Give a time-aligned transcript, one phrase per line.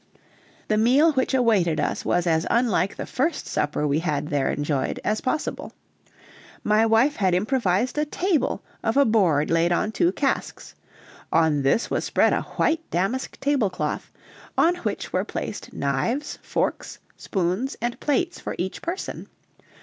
[0.67, 4.99] The meal which awaited us was as unlike the first supper we had there enjoyed
[5.03, 5.73] as possible.
[6.63, 10.73] My wife had improvised a table of a board laid on two casks;
[11.31, 14.11] on this was spread a white damask tablecloth,
[14.57, 19.27] on which were placed knives, forks, spoons, and plates for each person.